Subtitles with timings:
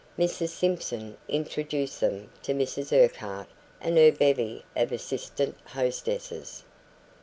[0.17, 3.45] Mrs Simpson introduced them to Mrs Urquhart
[3.79, 6.63] and her bevy of assistant hostesses.